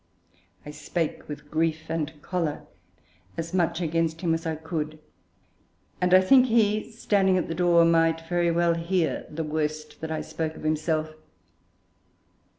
I 0.65 0.71
spake, 0.71 1.27
with 1.27 1.51
grief 1.51 1.81
and 1.87 2.11
choler, 2.23 2.65
as 3.37 3.53
much 3.53 3.81
against 3.81 4.21
him 4.21 4.33
as 4.33 4.47
I 4.47 4.55
could; 4.55 4.97
and 6.01 6.11
I 6.11 6.21
think 6.21 6.47
he, 6.47 6.91
standing 6.91 7.37
at 7.37 7.47
the 7.47 7.53
door, 7.53 7.85
might 7.85 8.27
very 8.27 8.49
well 8.49 8.73
hear 8.73 9.27
the 9.29 9.43
worst 9.43 10.01
that 10.01 10.09
I 10.09 10.21
spoke 10.21 10.55
of 10.55 10.63
himself. 10.63 11.13